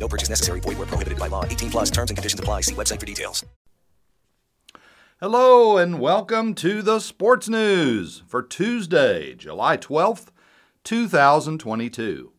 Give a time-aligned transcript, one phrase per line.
[0.00, 0.60] No purchase necessary.
[0.60, 1.44] Void where prohibited by law.
[1.44, 2.62] 18 plus terms and conditions apply.
[2.62, 3.44] See website for details.
[5.20, 10.28] Hello and welcome to the Sports News for Tuesday, July 12th,
[10.84, 12.32] 2022.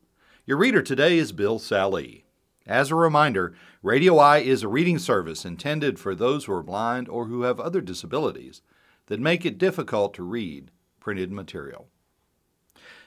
[0.48, 2.26] Your reader today is Bill Sally.
[2.66, 7.08] As a reminder, Radio Eye is a reading service intended for those who are blind
[7.08, 8.64] or who have other disabilities
[9.05, 11.88] that make it difficult to read printed material.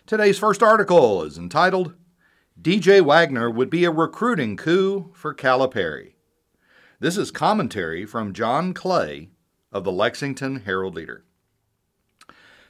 [0.07, 1.95] Today's first article is entitled
[2.61, 6.12] DJ Wagner would be a recruiting coup for Calipari.
[7.01, 9.31] This is commentary from John Clay
[9.73, 11.25] of the Lexington Herald Leader.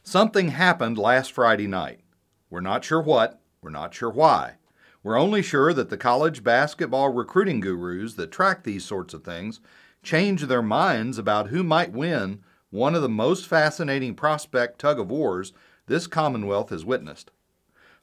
[0.02, 2.00] Something happened last Friday night.
[2.48, 4.54] We're not sure what, we're not sure why.
[5.02, 9.60] We're only sure that the college basketball recruiting gurus that track these sorts of things
[10.02, 15.10] change their minds about who might win one of the most fascinating prospect tug of
[15.10, 15.52] wars
[15.86, 17.30] this Commonwealth has witnessed.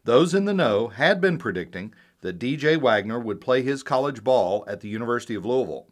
[0.03, 4.63] Those in the know had been predicting that DJ Wagner would play his college ball
[4.67, 5.88] at the University of Louisville.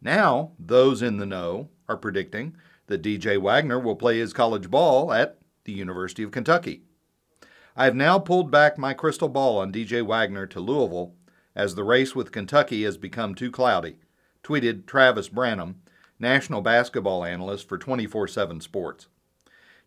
[0.00, 5.12] Now, those in the know are predicting that DJ Wagner will play his college ball
[5.12, 6.82] at the University of Kentucky.
[7.76, 11.14] I have now pulled back my crystal ball on DJ Wagner to Louisville
[11.56, 13.98] as the race with Kentucky has become too cloudy,
[14.42, 15.80] tweeted Travis Branham,
[16.18, 19.08] national basketball analyst for 24 7 Sports.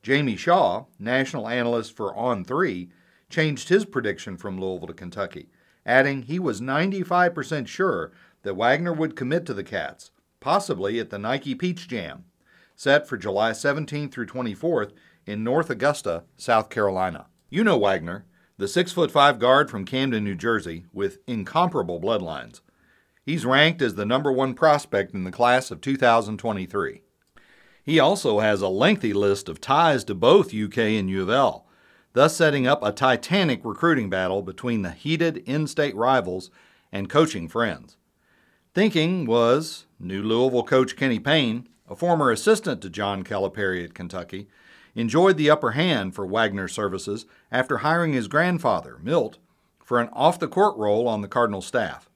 [0.03, 2.89] Jamie Shaw, national analyst for On 3,
[3.29, 5.49] changed his prediction from Louisville to Kentucky,
[5.85, 8.11] adding he was 95% sure
[8.43, 12.25] that Wagner would commit to the Cats, possibly at the Nike Peach Jam,
[12.75, 14.91] set for July 17th through 24th
[15.25, 17.27] in North Augusta, South Carolina.
[17.49, 18.25] You know Wagner,
[18.57, 22.61] the 6 foot 5 guard from Camden, New Jersey, with incomparable bloodlines.
[23.23, 27.01] He's ranked as the number one prospect in the class of 2023.
[27.83, 31.66] He also has a lengthy list of ties to both UK and U of L,
[32.13, 36.49] thus setting up a titanic recruiting battle between the heated in state rivals
[36.91, 37.97] and coaching friends.
[38.73, 44.47] Thinking was new Louisville coach Kenny Payne, a former assistant to John Calipari at Kentucky,
[44.95, 49.37] enjoyed the upper hand for Wagner's services after hiring his grandfather, Milt,
[49.83, 52.09] for an off the court role on the Cardinal staff.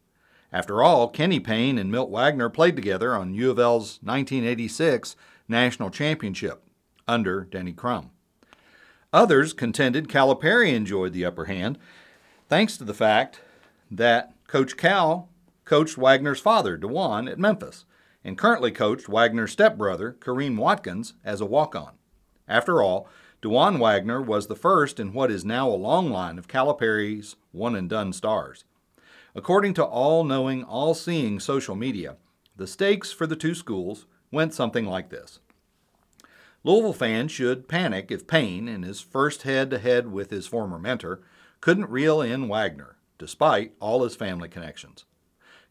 [0.51, 5.15] After all, Kenny Payne and Milt Wagner played together on U of L's 1986
[5.47, 6.63] national championship
[7.07, 8.11] under Denny Crum.
[9.13, 11.77] Others contended Calipari enjoyed the upper hand
[12.47, 13.41] thanks to the fact
[13.89, 15.27] that Coach Cal
[15.65, 17.85] coached Wagner's father, Dajuan, at Memphis,
[18.23, 21.93] and currently coached Wagner's stepbrother, Kareem Watkins, as a walk on.
[22.47, 23.07] After all,
[23.41, 27.75] Dajuan Wagner was the first in what is now a long line of Calipari's one
[27.75, 28.63] and done stars.
[29.35, 32.15] According to all knowing, all seeing social media,
[32.55, 35.39] the stakes for the two schools went something like this
[36.63, 40.77] Louisville fans should panic if Payne, in his first head to head with his former
[40.77, 41.21] mentor,
[41.59, 45.05] couldn't reel in Wagner, despite all his family connections.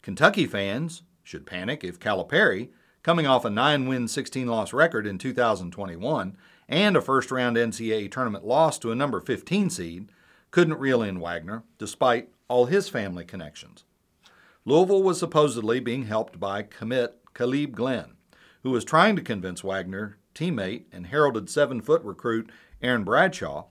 [0.01, 2.69] Kentucky fans should panic if Calipari,
[3.03, 6.35] coming off a 9 win, 16 loss record in 2021
[6.67, 10.11] and a first round NCAA tournament loss to a number 15 seed,
[10.51, 13.85] couldn't reel in Wagner, despite all his family connections.
[14.65, 18.15] Louisville was supposedly being helped by commit Caleb Glenn,
[18.63, 23.65] who was trying to convince Wagner teammate and heralded seven foot recruit Aaron Bradshaw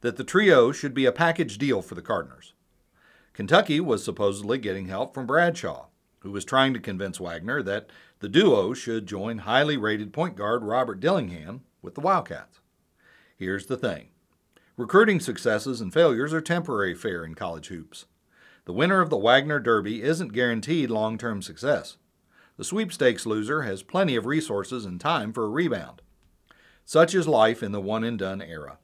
[0.00, 2.52] that the trio should be a package deal for the Cardinals.
[3.32, 5.86] Kentucky was supposedly getting help from Bradshaw,
[6.20, 7.90] who was trying to convince Wagner that
[8.20, 12.60] the duo should join highly rated point guard Robert Dillingham with the Wildcats.
[13.36, 14.08] Here's the thing
[14.76, 18.06] recruiting successes and failures are temporary fare in college hoops.
[18.64, 21.96] The winner of the Wagner Derby isn't guaranteed long term success.
[22.56, 26.00] The sweepstakes loser has plenty of resources and time for a rebound.
[26.88, 28.78] Such is life in the one and done era.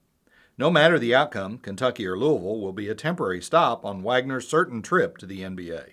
[0.58, 4.82] No matter the outcome, Kentucky or Louisville will be a temporary stop on Wagner's certain
[4.82, 5.92] trip to the NBA.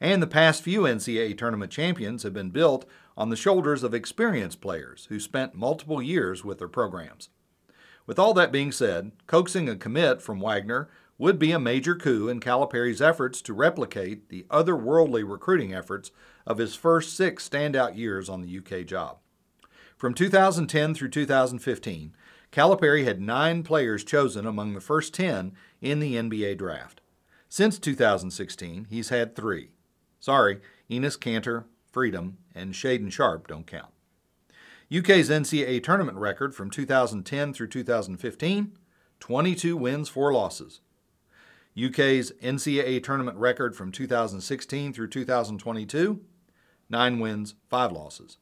[0.00, 2.84] And the past few NCAA tournament champions have been built
[3.16, 7.28] on the shoulders of experienced players who spent multiple years with their programs.
[8.06, 12.26] With all that being said, coaxing a commit from Wagner would be a major coup
[12.26, 16.10] in Calipari's efforts to replicate the otherworldly recruiting efforts
[16.44, 19.18] of his first six standout years on the UK job.
[20.00, 22.14] From 2010 through 2015,
[22.50, 25.52] Calipari had nine players chosen among the first 10
[25.82, 27.02] in the NBA draft.
[27.50, 29.72] Since 2016, he's had three.
[30.18, 33.92] Sorry, Enes Kanter, Freedom, and Shaedon Sharp don't count.
[34.90, 38.78] UK's NCAA tournament record from 2010 through 2015
[39.20, 40.80] 22 wins, 4 losses.
[41.78, 46.20] UK's NCAA tournament record from 2016 through 2022
[46.88, 48.38] 9 wins, 5 losses.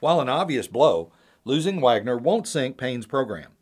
[0.00, 1.10] While an obvious blow,
[1.44, 3.52] losing Wagner won't sink Payne's program.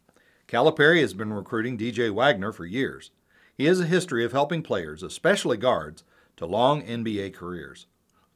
[0.49, 3.11] Calipari has been recruiting DJ Wagner for years.
[3.57, 6.03] He has a history of helping players, especially guards,
[6.37, 7.87] to long NBA careers.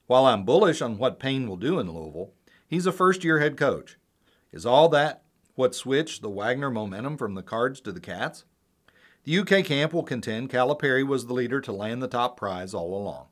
[0.06, 2.32] While I'm bullish on what Payne will do in Louisville,
[2.66, 3.98] he's a first year head coach.
[4.52, 5.22] Is all that
[5.54, 8.44] what switched the Wagner momentum from the Cards to the Cats?
[9.24, 12.94] The UK camp will contend Calipari was the leader to land the top prize all
[12.94, 13.26] along.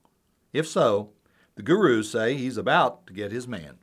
[0.53, 1.13] If so,
[1.55, 3.79] the gurus say he's about to get his man.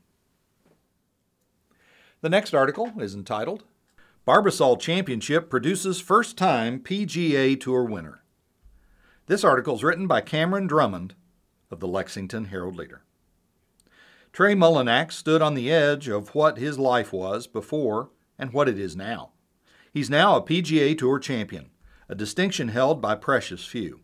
[2.23, 3.65] The next article is entitled
[4.25, 8.23] Barbasol Championship produces first time PGA Tour winner.
[9.25, 11.15] This article is written by Cameron Drummond
[11.69, 13.01] of the Lexington Herald Leader.
[14.31, 18.09] Trey Mullinax stood on the edge of what his life was before
[18.39, 19.31] and what it is now.
[19.91, 21.71] He's now a PGA Tour champion,
[22.07, 23.99] a distinction held by precious few.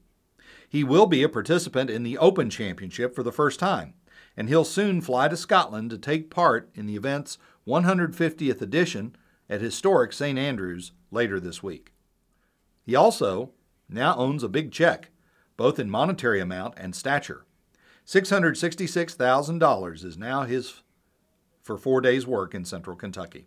[0.68, 3.94] He will be a participant in the Open Championship for the first time,
[4.36, 7.38] and he'll soon fly to Scotland to take part in the event's
[7.70, 9.16] 150th edition
[9.48, 10.40] at historic St.
[10.40, 11.94] Andrews later this week.
[12.84, 13.52] He also
[13.88, 15.12] now owns a big check,
[15.56, 17.46] both in monetary amount and stature.
[18.08, 20.82] $666,000 is now his
[21.62, 23.46] for four days' work in central Kentucky.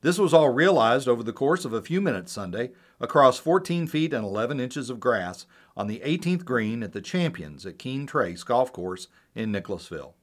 [0.00, 4.14] This was all realized over the course of a few minutes Sunday across 14 feet
[4.14, 5.44] and 11 inches of grass
[5.76, 10.14] on the 18th green at the Champions at Keene Trace Golf Course in Nicholasville.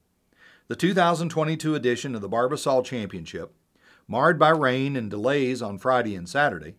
[0.66, 3.52] The 2022 edition of the Barbasol Championship
[4.08, 6.76] marred by rain and delays on Friday and Saturday,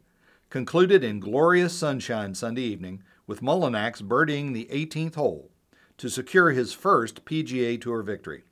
[0.50, 5.52] concluded in glorious sunshine Sunday evening with Mullinax birdieing the 18th hole
[5.98, 8.44] to secure his first PGA Tour victory.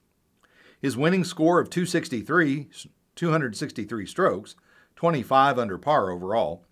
[0.80, 2.69] His winning score of 263,
[3.15, 4.56] 263 strokes,
[4.95, 6.65] 25 under par overall,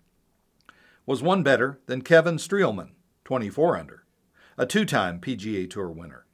[1.06, 2.90] was one better than Kevin Streelman,
[3.24, 4.04] 24 under,
[4.56, 6.26] a two time PGA Tour winner.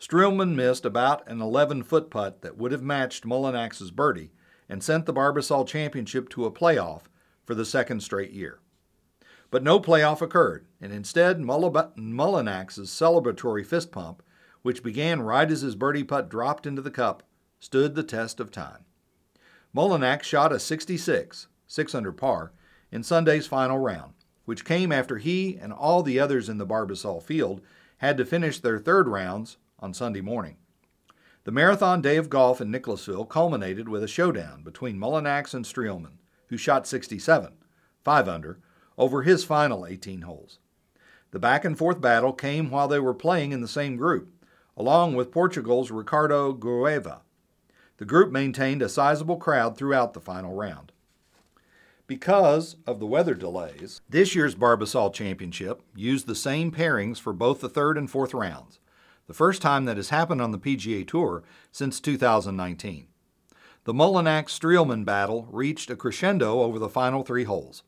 [0.00, 4.32] Streelman missed about an 11 foot putt that would have matched Mullinax's birdie
[4.66, 7.02] and sent the Barbasol Championship to a playoff
[7.44, 8.60] for the second straight year.
[9.50, 14.22] But no playoff occurred, and instead Mullinax's celebratory fist pump,
[14.62, 17.22] which began right as his birdie putt dropped into the cup,
[17.58, 18.86] stood the test of time.
[19.76, 22.52] Mullinax shot a 66, 6 under par,
[22.90, 24.14] in Sunday's final round,
[24.46, 27.60] which came after he and all the others in the Barbasol field
[27.98, 30.56] had to finish their third rounds on Sunday morning.
[31.44, 36.18] The marathon day of golf in Nicholasville culminated with a showdown between Mullinax and Streelman,
[36.48, 37.54] who shot 67,
[38.04, 38.60] 5 under,
[38.98, 40.58] over his final 18 holes.
[41.30, 44.30] The back and forth battle came while they were playing in the same group,
[44.76, 47.20] along with Portugal's Ricardo Gouveia.
[47.96, 50.92] The group maintained a sizable crowd throughout the final round.
[52.06, 57.60] Because of the weather delays, this year's Barbasol Championship used the same pairings for both
[57.60, 58.80] the third and fourth rounds
[59.30, 63.06] the first time that has happened on the PGA Tour since 2019.
[63.84, 67.84] The Mullinax Streelman battle reached a crescendo over the final three holes.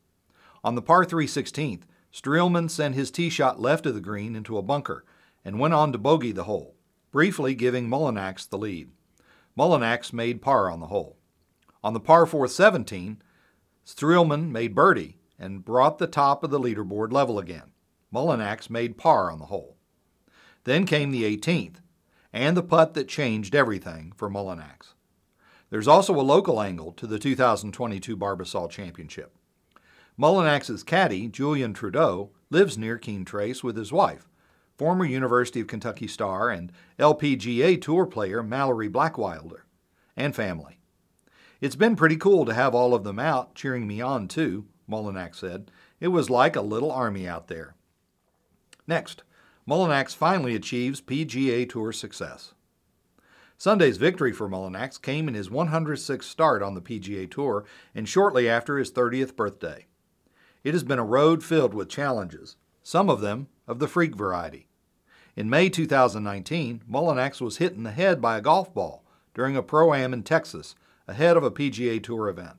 [0.63, 1.81] On the par 3 16th,
[2.13, 5.03] Streelman sent his tee shot left of the green into a bunker
[5.43, 6.77] and went on to bogey the hole,
[7.11, 8.91] briefly giving Mullinax the lead.
[9.59, 11.17] Mullinax made par on the hole.
[11.83, 13.21] On the par 4 17,
[13.85, 17.73] Streelman made birdie and brought the top of the leaderboard level again.
[18.13, 19.75] Mullinax made par on the hole.
[20.63, 21.75] Then came the 18th,
[22.31, 24.93] and the putt that changed everything for Mullinax.
[25.69, 29.35] There's also a local angle to the 2022 Barbasol Championship.
[30.19, 34.29] Mullinax's caddy, Julian Trudeau, lives near Keene Trace with his wife,
[34.77, 39.61] former University of Kentucky star and LPGA Tour player Mallory Blackwelder,
[40.15, 40.77] and family.
[41.59, 45.35] It's been pretty cool to have all of them out cheering me on, too, Mullinax
[45.37, 45.71] said.
[45.99, 47.73] It was like a little army out there.
[48.85, 49.23] Next,
[49.67, 52.53] Mullinax finally achieves PGA Tour success.
[53.57, 57.63] Sunday's victory for Mullinax came in his 106th start on the PGA Tour
[57.95, 59.85] and shortly after his 30th birthday.
[60.65, 64.67] It has been a road filled with challenges, some of them of the freak variety.
[65.37, 69.63] In May 2019, Mullinax was hit in the head by a golf ball during a
[69.63, 70.75] pro am in Texas
[71.07, 72.57] ahead of a PGA Tour event.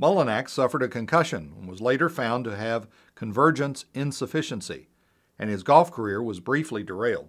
[0.00, 4.88] Mullinax suffered a concussion and was later found to have convergence insufficiency,
[5.38, 7.28] and his golf career was briefly derailed.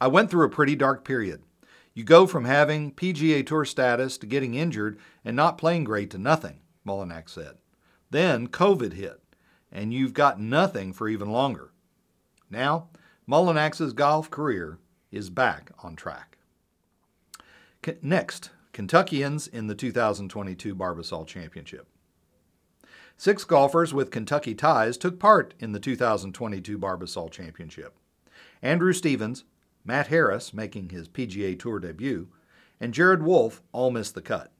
[0.00, 1.42] I went through a pretty dark period.
[1.94, 6.18] You go from having PGA Tour status to getting injured and not playing great to
[6.18, 7.58] nothing, Mullinax said.
[8.10, 9.20] Then COVID hit,
[9.70, 11.72] and you've got nothing for even longer.
[12.50, 12.88] Now,
[13.28, 14.78] Mullinax's golf career
[15.10, 16.38] is back on track.
[18.02, 21.86] Next, Kentuckians in the 2022 Barbasol Championship.
[23.16, 27.96] Six golfers with Kentucky ties took part in the 2022 Barbasol Championship.
[28.60, 29.44] Andrew Stevens,
[29.84, 32.28] Matt Harris making his PGA Tour debut,
[32.80, 34.50] and Jared Wolfe all missed the cut.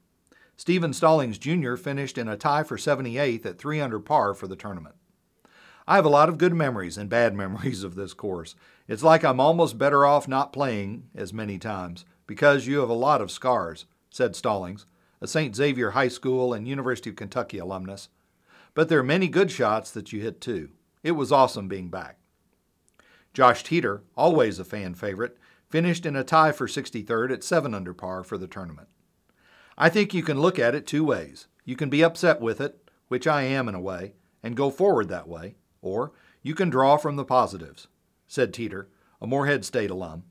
[0.56, 1.74] Steven Stallings Jr.
[1.74, 4.94] finished in a tie for 78th at 3 under par for the tournament.
[5.86, 8.54] I have a lot of good memories and bad memories of this course.
[8.86, 12.94] It's like I'm almost better off not playing as many times because you have a
[12.94, 14.86] lot of scars, said Stallings,
[15.20, 15.56] a St.
[15.56, 18.08] Xavier High School and University of Kentucky alumnus.
[18.74, 20.70] But there are many good shots that you hit too.
[21.02, 22.18] It was awesome being back.
[23.32, 25.38] Josh Teeter, always a fan favorite,
[25.68, 28.88] finished in a tie for 63rd at 7 under par for the tournament.
[29.76, 31.48] I think you can look at it two ways.
[31.64, 35.08] You can be upset with it, which I am in a way, and go forward
[35.08, 36.12] that way, or
[36.42, 37.88] you can draw from the positives,
[38.28, 38.88] said Teeter,
[39.20, 40.24] a Morehead State alum.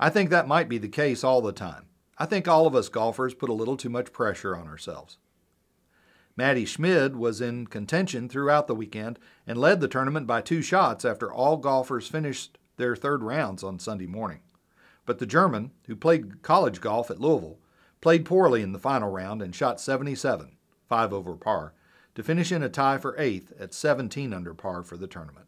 [0.00, 1.86] I think that might be the case all the time.
[2.18, 5.18] I think all of us golfers put a little too much pressure on ourselves.
[6.36, 11.04] Matti Schmid was in contention throughout the weekend and led the tournament by two shots
[11.04, 14.40] after all golfers finished their third rounds on Sunday morning.
[15.04, 17.58] But the German, who played college golf at Louisville,
[18.00, 20.56] played poorly in the final round and shot 77,
[20.88, 21.74] 5 over par,
[22.14, 25.46] to finish in a tie for eighth at 17 under par for the tournament.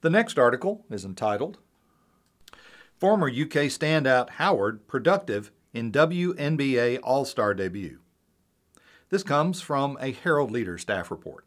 [0.00, 1.58] The next article is entitled
[2.96, 7.98] Former UK standout Howard productive in WNBA All Star debut.
[9.10, 11.44] This comes from a Herald Leader staff report.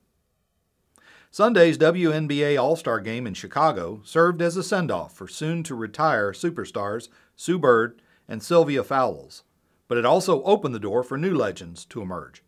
[1.31, 5.73] Sunday's WNBA All Star game in Chicago served as a send off for soon to
[5.73, 9.43] retire superstars Sue Bird and Sylvia Fowles,
[9.87, 12.43] but it also opened the door for new legends to emerge.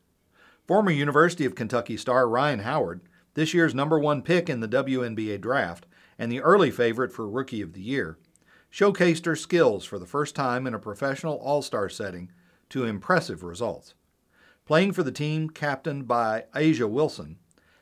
[0.67, 2.99] Former University of Kentucky star Rhyne Howard,
[3.35, 5.85] this year's number one pick in the WNBA draft
[6.19, 8.17] and the early favorite for Rookie of the Year,
[8.69, 12.31] showcased her skills for the first time in a professional All Star setting
[12.67, 13.93] to impressive results.
[14.65, 17.37] Playing for the team captained by A'ja Wilson,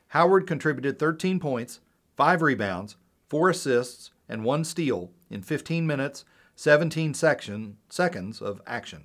[0.08, 1.80] Howard contributed 13 points,
[2.14, 2.96] 5 rebounds,
[3.30, 6.26] 4 assists, and 1 steal in 15 minutes,
[6.56, 9.04] 17 section, seconds of action.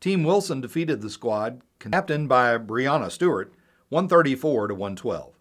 [0.00, 3.52] Team Wilson defeated the squad, captained by Breanna Stewart,
[3.90, 5.34] 134 to 112.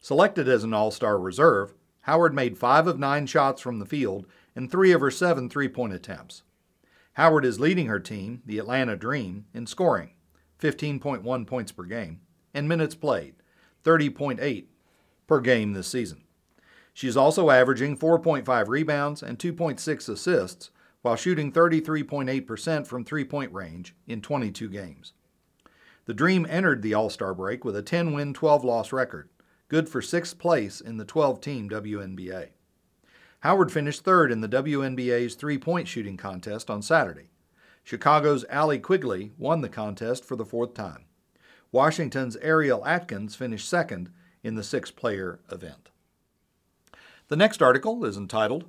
[0.00, 4.26] Selected as an All Star reserve, Howard made 5 of 9 shots from the field
[4.54, 6.44] and 3 of her 7 three point attempts.
[7.14, 10.12] Howard is leading her team, the Atlanta Dream, in scoring.
[10.60, 12.20] 15.1 points per game,
[12.52, 13.34] and minutes played,
[13.84, 14.66] 30.8
[15.26, 16.22] per game this season.
[16.92, 20.70] She is also averaging 4.5 rebounds and 2.6 assists
[21.02, 25.12] while shooting 33.8% from three point range in 22 games.
[26.06, 29.28] The Dream entered the All Star break with a 10 win, 12 loss record,
[29.68, 32.48] good for sixth place in the 12 team WNBA.
[33.40, 37.30] Howard finished third in the WNBA's three point shooting contest on Saturday.
[37.88, 41.06] Chicago's Allie Quigley won the contest for the fourth time.
[41.72, 44.10] Washington's Ariel Atkins finished second
[44.42, 45.88] in the six player event.
[47.28, 48.66] The next article is entitled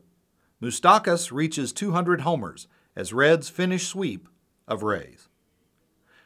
[0.61, 4.29] Moustakas reaches 200 homers as Reds finish sweep
[4.69, 5.27] of Rays.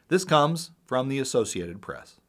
[0.06, 2.20] This comes from the Associated Press.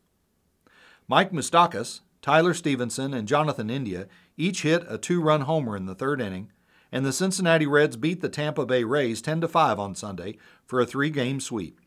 [1.08, 5.94] Mike Moustakas, Tyler Stephenson, and Jonathan India each hit a two run homer in the
[5.94, 6.50] third inning
[6.92, 10.80] and the Cincinnati Reds beat the Tampa Bay Rays 10 to 5 on Sunday for
[10.80, 11.80] a three game sweep.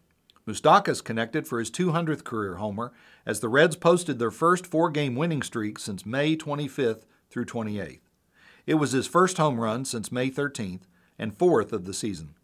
[0.46, 2.92] Moustakas connected for his 200th career homer
[3.26, 8.00] as the Reds posted their first four game winning streak since May 25th through 28th.
[8.66, 10.82] It was his first home run since May 13th
[11.18, 12.34] and fourth of the season.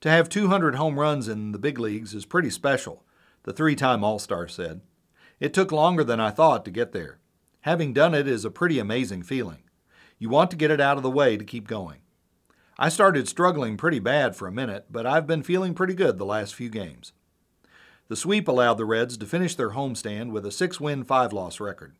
[0.00, 3.02] To have 200 home runs in the big leagues is pretty special,
[3.42, 4.82] the three time All Star said.
[5.40, 7.18] It took longer than I thought to get there.
[7.62, 9.63] Having done it is a pretty amazing feeling.
[10.24, 11.98] You want to get it out of the way to keep going.
[12.78, 16.24] I started struggling pretty bad for a minute, but I've been feeling pretty good the
[16.24, 17.12] last few games.
[18.08, 21.60] The sweep allowed the Reds to finish their homestand with a 6 win, 5 loss
[21.60, 21.96] record.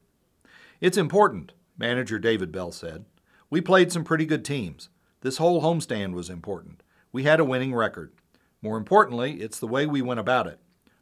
[0.81, 3.04] It's important, manager David Bell said.
[3.50, 4.88] We played some pretty good teams.
[5.21, 6.83] This whole homestand was important.
[7.12, 8.14] We had a winning record.
[8.62, 10.61] More importantly, it's the way we went about it.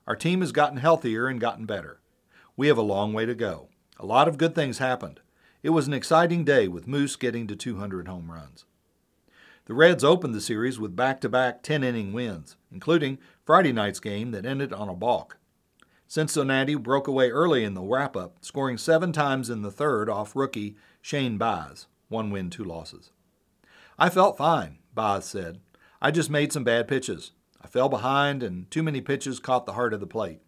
[0.09, 2.01] Our team has gotten healthier and gotten better.
[2.57, 3.69] We have a long way to go.
[4.01, 5.21] A lot of good things happened.
[5.63, 8.65] It was an exciting day with Moose getting to 200 home runs.
[9.67, 14.01] The Reds opened the series with back to back 10 inning wins, including Friday night's
[14.01, 15.39] game that ended on a balk.
[16.09, 20.35] Cincinnati broke away early in the wrap up, scoring seven times in the third off
[20.35, 23.13] rookie Shane Baz, one win, two losses.
[23.97, 25.61] I felt fine, Baz said.
[26.03, 27.31] I just made some bad pitches.
[27.61, 30.41] I fell behind, and too many pitches caught the heart of the plate.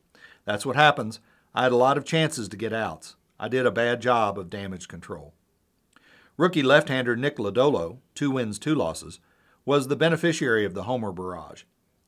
[0.45, 1.21] That's what happens.
[1.55, 3.15] I had a lot of chances to get outs.
[3.39, 5.35] I did a bad job of damage control.
[6.37, 9.21] Rookie left hander Nick Lodolo, two wins, two losses,
[9.65, 11.63] was the beneficiary of the homer barrage.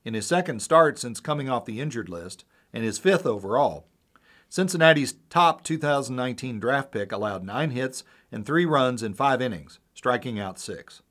[0.05, 3.87] In his second start since coming off the injured list, and his fifth overall,
[4.49, 10.39] Cincinnati's top 2019 draft pick allowed nine hits and three runs in five innings, striking
[10.39, 11.03] out six.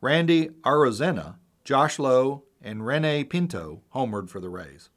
[0.00, 4.88] Randy Arozarena, Josh Lowe, and Rene Pinto homered for the Rays.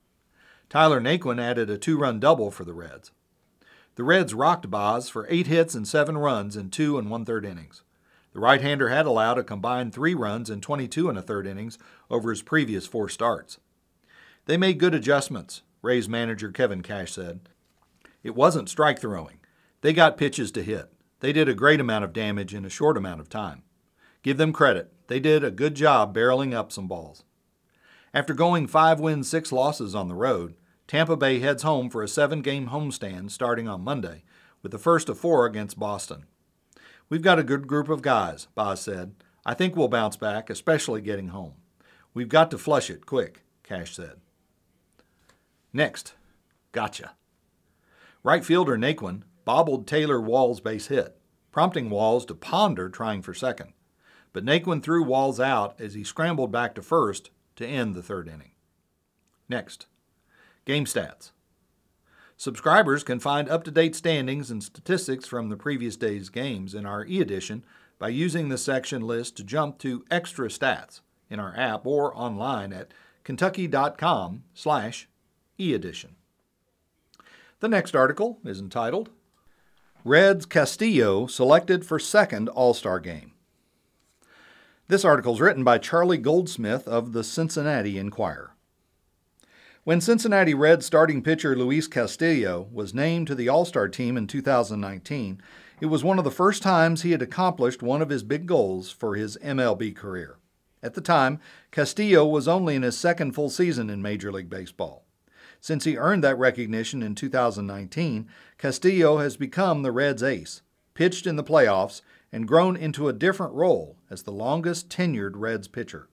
[0.70, 3.12] Tyler Naquin added a two run double for the Reds.
[3.96, 7.46] The Reds rocked Baz for eight hits and seven runs in two and one third
[7.46, 7.84] innings.
[8.34, 11.78] The right hander had allowed a combined three runs in 22 and a third innings
[12.10, 13.60] over his previous four starts.
[14.46, 17.42] They made good adjustments, Rays manager Kevin Cash said.
[18.24, 19.40] It wasn't strike throwing.
[19.82, 20.92] They got pitches to hit.
[21.20, 23.64] They did a great amount of damage in a short amount of time.
[24.24, 24.94] Give them credit.
[25.08, 27.24] They did a good job barreling up some balls.
[28.14, 30.56] After going five wins, six losses on the road,
[30.92, 34.24] Tampa Bay heads home for a seven game homestand starting on Monday,
[34.62, 36.26] with the first of four against Boston.
[37.08, 39.16] We've got a good group of guys, Baz said.
[39.46, 41.54] I think we'll bounce back, especially getting home.
[42.14, 44.20] We've got to flush it quick, Cash said.
[45.72, 46.16] Next,
[46.74, 47.14] gotcha.
[48.22, 51.16] Right fielder Naquin bobbled Taylor Wall's base hit,
[51.54, 53.72] prompting Walls to ponder trying for second.
[54.34, 58.28] But Naquin threw Walls out as he scrambled back to first to end the third
[58.28, 58.52] inning.
[59.48, 59.88] Next,
[60.66, 61.32] Game stats.
[62.38, 66.86] Subscribers can find up to date standings and statistics from the previous day's games in
[66.86, 67.64] our e edition
[68.00, 72.74] by using the section list to jump to extra stats in our app or online
[72.74, 75.08] at kentucky.com slash
[75.60, 76.16] e-edition.
[77.60, 79.10] The next article is entitled
[80.04, 83.34] Reds Castillo selected for second All-Star game.
[84.88, 88.51] This article is written by Charlie Goldsmith of the Cincinnati Enquirer.
[89.84, 94.28] When Cincinnati Reds starting pitcher Luis Castillo was named to the All Star team in
[94.28, 95.42] 2019,
[95.80, 98.92] it was one of the first times he had accomplished one of his big goals
[98.92, 100.38] for his MLB career.
[100.84, 101.40] At the time,
[101.72, 105.04] Castillo was only in his second full season in Major League Baseball.
[105.60, 110.62] Since he earned that recognition in 2019, Castillo has become the Reds' ace,
[110.94, 115.68] pitched in the playoffs, and grown into a different role as the longest tenured Reds
[115.68, 116.08] pitcher.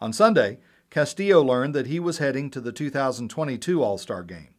[0.00, 0.58] On Sunday,
[0.92, 4.54] Castillo learned that he was heading to the 2022 All Star game.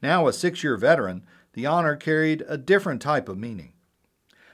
[0.00, 3.74] Now a six year veteran, the honor carried a different type of meaning.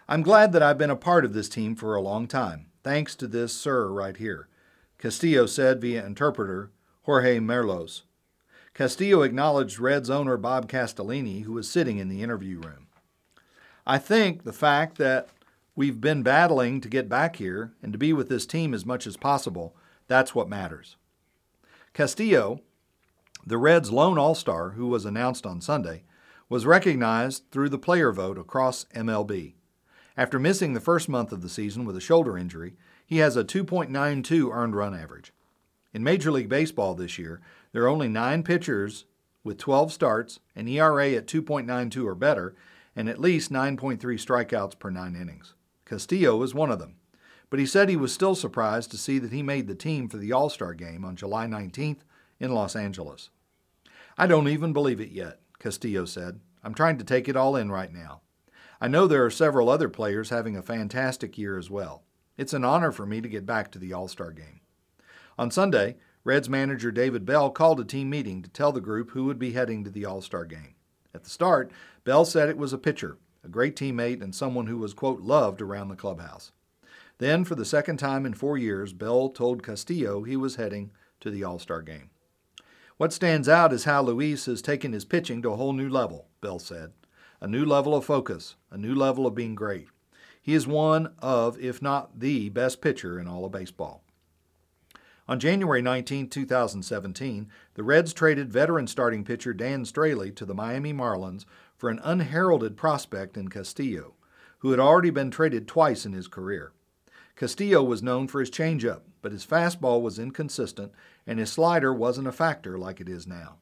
[0.08, 3.14] I'm glad that I've been a part of this team for a long time, thanks
[3.14, 4.48] to this sir right here,
[4.98, 6.72] Castillo said via interpreter
[7.02, 8.02] Jorge Merlos.
[8.74, 12.88] Castillo acknowledged Reds owner Bob Castellini, who was sitting in the interview room.
[13.86, 15.28] I think the fact that
[15.76, 19.06] we've been battling to get back here and to be with this team as much
[19.06, 19.76] as possible,
[20.08, 20.96] that's what matters.
[21.94, 22.58] Castillo,
[23.46, 26.02] the Reds' lone All Star, who was announced on Sunday,
[26.48, 29.54] was recognized through the player vote across MLB.
[30.16, 32.74] After missing the first month of the season with a shoulder injury,
[33.06, 35.32] he has a 2.92 earned run average.
[35.92, 39.04] In Major League Baseball this year, there are only nine pitchers
[39.44, 42.56] with 12 starts, an ERA at 2.92 or better,
[42.96, 45.54] and at least 9.3 strikeouts per nine innings.
[45.84, 46.96] Castillo is one of them
[47.54, 50.16] but he said he was still surprised to see that he made the team for
[50.16, 52.00] the All Star game on July 19th
[52.40, 53.30] in Los Angeles.
[54.18, 56.40] I don't even believe it yet, Castillo said.
[56.64, 58.22] I'm trying to take it all in right now.
[58.80, 62.02] I know there are several other players having a fantastic year as well.
[62.36, 64.58] It's an honor for me to get back to the All Star game.
[65.38, 69.26] On Sunday, Reds manager David Bell called a team meeting to tell the group who
[69.26, 70.74] would be heading to the All Star game.
[71.14, 71.70] At the start,
[72.02, 75.62] Bell said it was a pitcher, a great teammate, and someone who was, quote, loved
[75.62, 76.50] around the clubhouse.
[77.18, 81.30] Then, for the second time in four years, Bell told Castillo he was heading to
[81.30, 82.10] the All Star game.
[82.96, 86.28] What stands out is how Luis has taken his pitching to a whole new level,
[86.40, 86.92] Bell said.
[87.40, 89.88] A new level of focus, a new level of being great.
[90.40, 94.04] He is one of, if not the best pitcher in all of baseball.
[95.26, 100.92] On January 19, 2017, the Reds traded veteran starting pitcher Dan Straily to the Miami
[100.92, 101.46] Marlins
[101.76, 104.14] for an unheralded prospect in Castillo,
[104.58, 106.72] who had already been traded twice in his career.
[107.36, 110.92] Castillo was known for his changeup, but his fastball was inconsistent
[111.26, 113.56] and his slider wasn't a factor like it is now.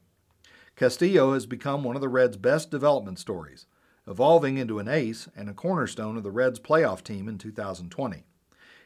[0.75, 3.65] Castillo has become one of the Reds' best development stories,
[4.07, 8.25] evolving into an ace and a cornerstone of the Reds' playoff team in 2020.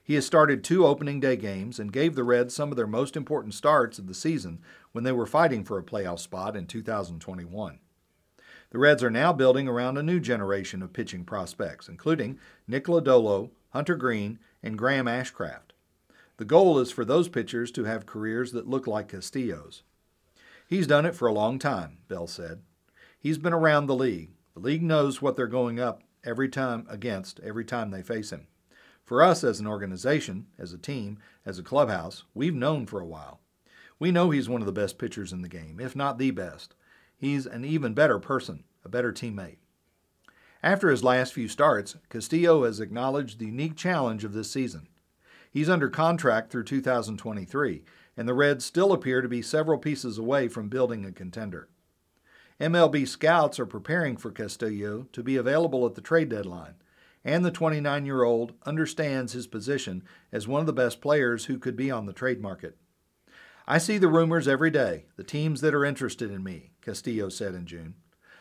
[0.03, 3.17] He has started two opening day games and gave the Reds some of their most
[3.17, 4.59] important starts of the season
[4.93, 7.79] when they were fighting for a playoff spot in 2021.
[8.69, 13.49] The Reds are now building around a new generation of pitching prospects, including Nick Lodolo,
[13.71, 15.71] Hunter Greene, and Graham Ashcraft.
[16.37, 19.83] The goal is for those pitchers to have careers that look like Castillo's.
[20.67, 22.61] He's done it for a long time, Bell said.
[23.19, 24.31] He's been around the league.
[24.53, 28.47] The league knows what they're going up every time against every time they face him.
[29.03, 33.05] For us as an organization, as a team, as a clubhouse, we've known for a
[33.05, 33.39] while.
[33.99, 36.75] We know he's one of the best pitchers in the game, if not the best.
[37.15, 39.57] He's an even better person, a better teammate.
[40.63, 44.87] After his last few starts, Castillo has acknowledged the unique challenge of this season.
[45.51, 47.83] He's under contract through 2023,
[48.15, 51.69] and the Reds still appear to be several pieces away from building a contender.
[52.59, 56.73] MLB scouts are preparing for Castillo to be available at the trade deadline,
[57.23, 61.59] and the 29 year old understands his position as one of the best players who
[61.59, 62.77] could be on the trade market.
[63.67, 67.53] I see the rumors every day, the teams that are interested in me, Castillo said
[67.53, 67.95] in June.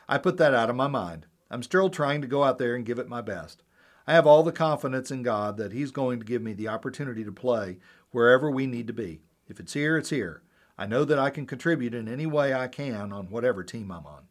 [0.08, 1.26] I put that out of my mind.
[1.50, 3.62] I'm still trying to go out there and give it my best.
[4.06, 7.24] I have all the confidence in God that He's going to give me the opportunity
[7.24, 7.78] to play
[8.10, 9.20] wherever we need to be.
[9.48, 10.42] If it's here, it's here.
[10.78, 14.06] I know that I can contribute in any way I can on whatever team I'm
[14.06, 14.24] on.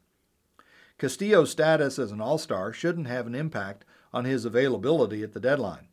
[0.98, 5.40] Castillo's status as an All Star shouldn't have an impact on his availability at the
[5.40, 5.88] deadline.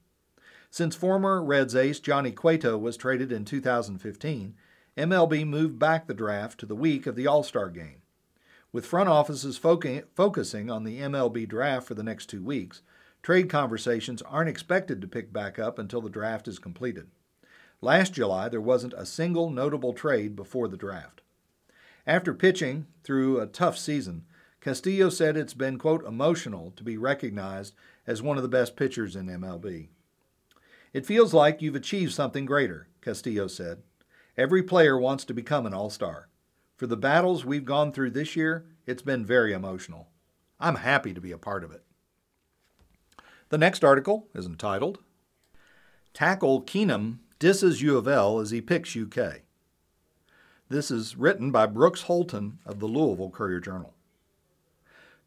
[0.71, 4.55] Since former Reds ace Johnny Cueto was traded in 2015,
[4.97, 8.02] MLB moved back the draft to the week of the All Star game.
[8.73, 12.81] With front offices focusing on the MLB draft for the next two weeks,
[13.23, 17.09] trade conversations aren't expected to pick back up until the draft is completed.
[17.83, 21.21] Last July, there wasn't a single notable trade before the draft.
[22.07, 24.25] After pitching through a tough season,
[24.63, 27.75] Castillo said it's been, quote, emotional to be recognized
[28.07, 29.89] as one of the best pitchers in MLB.
[30.95, 33.83] It feels like you've achieved something greater, Castillo said.
[34.37, 36.29] Every player wants to become an all star.
[36.83, 40.09] For the battles we've gone through this year, it's been very emotional.
[40.59, 41.85] I'm happy to be a part of it.
[43.51, 44.99] The next article is entitled
[46.13, 49.43] Tackle Keenum Disses U of L as he picks UK.
[50.69, 53.95] This is written by Brooks Holton of the Louisville Courier Journal.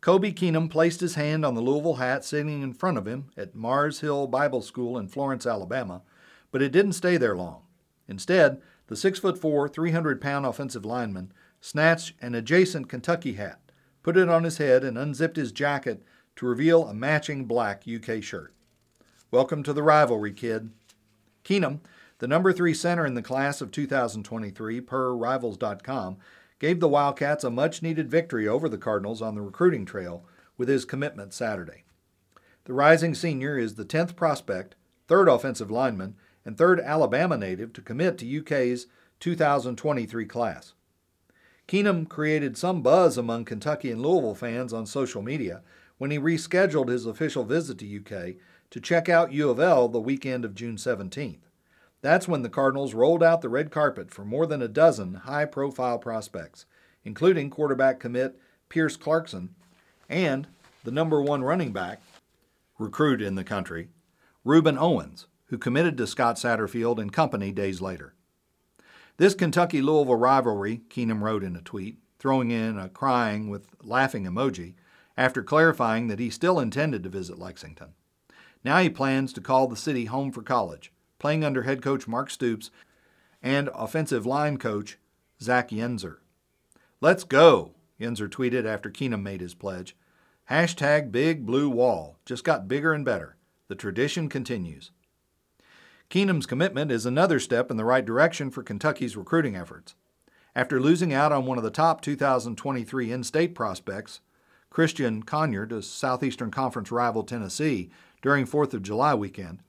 [0.01, 3.55] Kobe Keenum placed his hand on the Louisville hat sitting in front of him at
[3.55, 6.01] Mars Hill Bible School in Florence, Alabama,
[6.51, 7.61] but it didn't stay there long.
[8.09, 11.31] Instead, the 6'4, 300 pound offensive lineman
[11.65, 13.59] snatched an adjacent Kentucky hat,
[14.03, 16.03] put it on his head, and unzipped his jacket
[16.35, 18.53] to reveal a matching black UK shirt.
[19.31, 20.69] Welcome to the rivalry, kid.
[21.43, 21.79] Keenum,
[22.19, 26.17] the number three center in the class of 2023 per Rivals.com,
[26.59, 30.23] gave the Wildcats a much needed victory over the Cardinals on the recruiting trail
[30.59, 31.83] with his commitment Saturday.
[32.65, 34.75] The rising senior is the 10th prospect,
[35.07, 38.85] third offensive lineman, and third Alabama native to commit to UK's
[39.19, 40.75] 2023 class.
[41.67, 45.61] Keenum created some buzz among Kentucky and Louisville fans on social media
[45.97, 48.35] when he rescheduled his official visit to UK
[48.69, 51.39] to check out U of L the weekend of June 17th.
[52.01, 55.45] That's when the Cardinals rolled out the red carpet for more than a dozen high
[55.45, 56.65] profile prospects,
[57.03, 59.55] including quarterback commit Pierce Clarkson
[60.09, 60.47] and
[60.83, 62.01] the number one running back
[62.77, 63.89] recruit in the country,
[64.45, 68.14] Rueben Owens, who committed to Scott Satterfield and company days later.
[69.17, 74.25] This Kentucky Louisville rivalry, Keenum wrote in a tweet, throwing in a crying with laughing
[74.25, 74.73] emoji,
[75.15, 77.93] after clarifying that he still intended to visit Lexington.
[78.63, 82.29] Now he plans to call the city home for college playing under head coach Mark
[82.29, 82.71] Stoops
[83.41, 84.97] and offensive line coach
[85.41, 86.17] Zach Yenser.
[87.01, 89.95] Let's go, Yenser tweeted after Keenum made his pledge.
[90.49, 93.37] Hashtag Big Blue Wall just got bigger and better.
[93.67, 94.91] The tradition continues.
[96.09, 99.95] Keenum's commitment is another step in the right direction for Kentucky's recruiting efforts.
[100.55, 104.21] After losing out on one of the top 2023 in state prospects,
[104.69, 107.89] Christian Conyer, to Southeastern Conference rival Tennessee
[108.21, 109.59] during 4th of July weekend,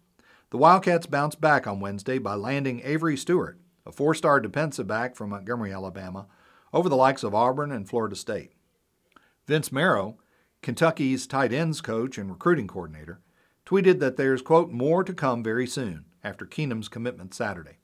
[0.50, 5.16] the Wildcats bounced back on Wednesday by landing Avery Stewart, a four star defensive back
[5.16, 6.26] from Montgomery, Alabama,
[6.72, 8.52] over the likes of Auburn and Florida State.
[9.46, 10.18] Vince Marrow,
[10.62, 13.20] Kentucky's tight ends coach and recruiting coordinator,
[13.64, 17.78] tweeted that there's, quote, more to come very soon after Keenum's commitment Saturday.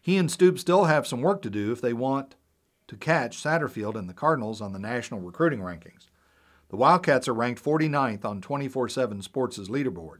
[0.00, 2.36] He and Stoops still have some work to do if they want
[2.88, 6.08] to catch Satterfield and the Cardinals on the national recruiting rankings.
[6.68, 10.18] The Wildcats are ranked 49th on 24 7 Sports' leaderboard,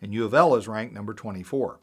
[0.00, 1.80] and U of L is ranked number 24.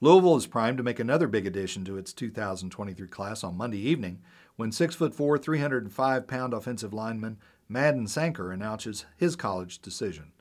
[0.00, 4.20] Louisville is primed to make another big addition to its 2023 class on Monday evening
[4.56, 10.32] when 6'4, 305 pound offensive lineman Madden Sanker announces his college decision.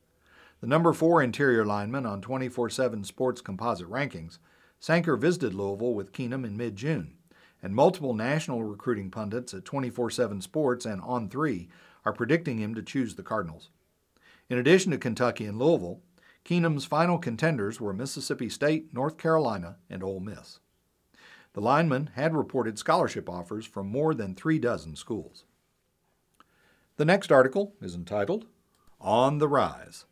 [0.62, 4.38] The number 4 interior lineman on 24 7 Sports Composite Rankings,
[4.80, 7.16] Sanker visited Louisville with Keenum in mid June,
[7.64, 11.68] and multiple national recruiting pundits at 24 7 Sports and On 3
[12.06, 13.72] are predicting him to choose the Cardinals.
[14.50, 16.00] In addition to Kentucky and Louisville,
[16.46, 20.60] Keenum's final contenders were Mississippi State, North Carolina, and Ole Miss.
[21.54, 25.44] The lineman had reported scholarship offers from more than three dozen schools.
[26.98, 28.46] The next article is entitled
[29.00, 30.06] On the Rise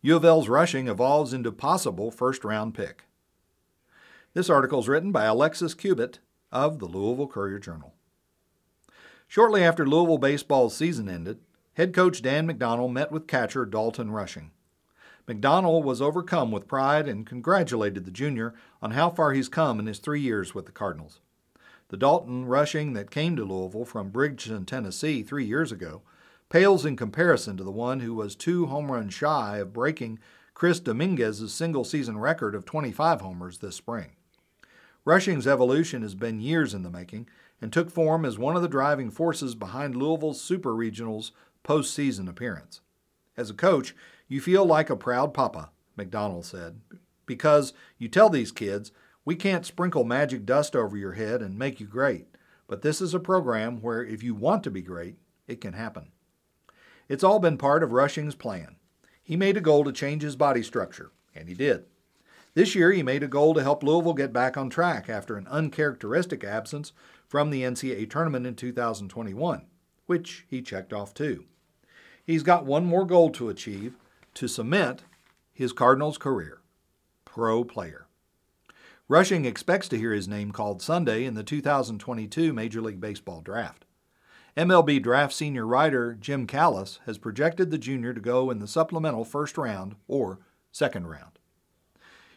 [0.00, 3.04] U of L's rushing evolves into possible first round pick.
[4.32, 6.20] This article is written by Alexis Cubitt
[6.52, 7.94] of the Louisville Courier Journal.
[9.26, 11.40] Shortly after Louisville baseball's season ended,
[11.74, 14.52] head coach Dan McDonnell met with catcher Dalton Rushing.
[15.26, 19.86] McDonnell was overcome with pride and congratulated the junior on how far he's come in
[19.86, 21.18] his three years with the Cardinals.
[21.88, 26.02] The Dalton Rushing that came to Louisville from Brighton, Tennessee, three years ago
[26.48, 30.18] pales in comparison to the one who was two home runs shy of breaking
[30.54, 34.12] Chris Dominguez's single season record of 25 homers this spring.
[35.04, 37.28] Rushing's evolution has been years in the making
[37.60, 41.32] and took form as one of the driving forces behind Louisville's Super Regional's
[41.64, 42.80] postseason appearance.
[43.36, 43.94] As a coach,
[44.26, 46.80] you feel like a proud papa, McDonnell said,
[47.24, 48.90] because you tell these kids,
[49.24, 52.26] we can't sprinkle magic dust over your head and make you great,
[52.66, 56.10] but this is a program where if you want to be great, it can happen.
[57.08, 58.76] It's all been part of Rushing's plan.
[59.22, 61.84] He made a goal to change his body structure, and he did.
[62.54, 65.46] This year, he made a goal to help Louisville get back on track after an
[65.48, 66.92] uncharacteristic absence
[67.26, 69.66] from the NCAA tournament in 2021,
[70.06, 71.44] which he checked off too.
[72.24, 73.94] He's got one more goal to achieve
[74.34, 75.04] to cement
[75.52, 76.60] his Cardinals career
[77.24, 78.06] pro player.
[79.06, 83.84] Rushing expects to hear his name called Sunday in the 2022 Major League Baseball draft.
[84.58, 89.24] MLB draft senior writer Jim Callis has projected the junior to go in the supplemental
[89.24, 90.40] first round or
[90.72, 91.38] second round.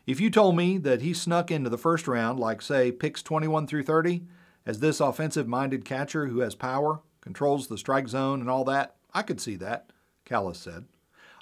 [0.06, 3.66] If you told me that he snuck into the first round, like, say, picks 21
[3.66, 4.22] through 30,
[4.68, 8.98] as this offensive minded catcher who has power, controls the strike zone, and all that,
[9.16, 9.90] I could see that,
[10.24, 10.86] Callis said.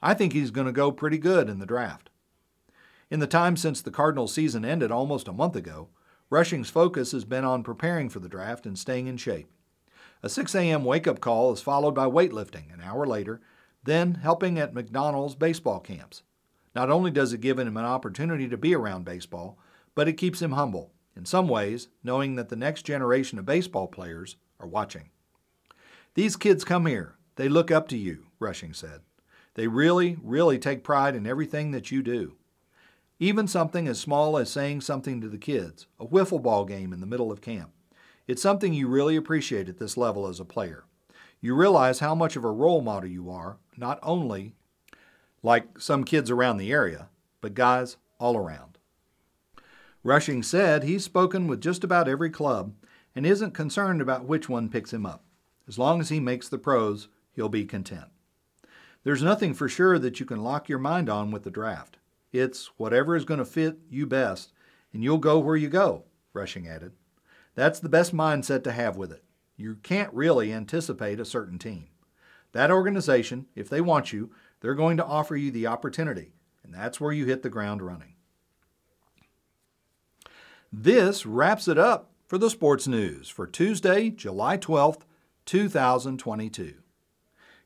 [0.01, 2.09] I think he's going to go pretty good in the draft.
[3.11, 5.89] In the time since the Cardinals season ended almost a month ago,
[6.29, 9.49] Rushing's focus has been on preparing for the draft and staying in shape.
[10.21, 10.83] A 6 a.m.
[10.83, 13.39] wake up call is followed by weightlifting an hour later,
[13.83, 16.23] then helping at McDonnell's baseball camps.
[16.75, 19.57] Not only does it give him an opportunity to be around baseball,
[19.95, 23.87] but it keeps him humble, in some ways, knowing that the next generation of baseball
[23.87, 25.09] players are watching.
[26.15, 27.15] These kids come here.
[27.35, 29.01] They look up to you, Rushing said.
[29.53, 32.35] They really, really take pride in everything that you do.
[33.19, 36.99] Even something as small as saying something to the kids, a wiffle ball game in
[36.99, 37.71] the middle of camp.
[38.29, 40.83] It's something you really appreciate at this level as a player.
[41.41, 44.53] You realize how much of a role model you are, not only
[45.41, 47.09] like some kids around the area,
[47.41, 48.77] but guys all around.
[50.03, 52.75] Rushing said he's spoken with just about every club
[53.15, 55.23] and isn't concerned about which one picks him up.
[55.67, 58.09] As long as he makes the pros, he'll be content.
[59.03, 61.97] There's nothing for sure that you can lock your mind on with the draft.
[62.31, 64.53] It's whatever is going to fit you best,
[64.93, 66.91] and you'll go where you go, Rushing added.
[67.55, 69.23] That's the best mindset to have with it.
[69.57, 71.87] You can't really anticipate a certain team.
[72.51, 74.31] That organization, if they want you,
[74.61, 76.33] they're going to offer you the opportunity,
[76.63, 78.15] and that's where you hit the ground running.
[80.71, 85.01] This wraps it up for the sports news for Tuesday, July 12th,
[85.45, 86.75] 2022.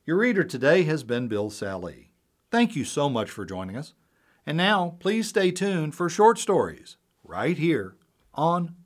[0.06, 2.10] Your reader today has been Bill Sally.
[2.50, 3.94] Thank you so much for joining us.
[4.46, 7.96] And now, please stay tuned for short stories right here
[8.34, 8.74] on